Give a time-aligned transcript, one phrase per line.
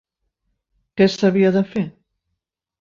[1.01, 1.87] Què s'havia de fer?